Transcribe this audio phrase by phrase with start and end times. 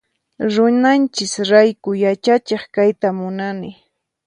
[0.53, 3.69] Runanchis rayku yachachiq kayta munani.